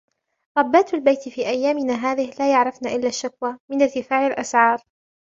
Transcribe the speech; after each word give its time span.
ربات 0.57 0.93
البيت 0.93 1.29
في 1.29 1.41
أيامنا 1.47 1.93
هذه 1.93 2.31
لا 2.39 2.51
يعرفن 2.51 2.87
إلا 2.87 3.07
الشكوى 3.07 3.57
من 3.71 3.81
ارتفاع 3.81 4.27
الأسعار. 4.27 4.79